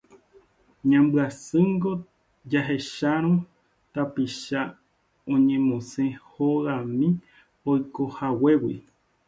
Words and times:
Ñambyasýngo 0.89 1.91
jahechárõ 2.51 3.31
tapicha 3.93 4.61
oñemosẽva 5.33 6.19
hogami 6.31 7.07
oikohaguégui. 7.71 8.75